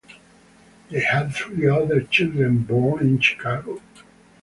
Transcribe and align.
They 0.89 1.01
had 1.01 1.35
three 1.35 1.67
other 1.69 2.01
children 2.01 2.63
born 2.63 3.01
in 3.05 3.19
Chicago. 3.19 3.81